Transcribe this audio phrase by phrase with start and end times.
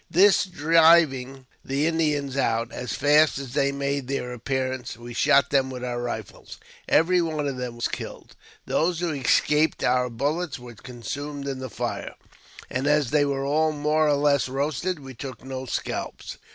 [0.09, 5.69] This driving the Indians out, as fast as they made their appearance we shot them
[5.69, 6.57] with our rifles.
[6.89, 8.35] Every one of them was killed;
[8.65, 12.15] those who escaped our bullets were consumed in the fire;
[12.67, 16.39] and as they were all more or less roasted, we took no scalps.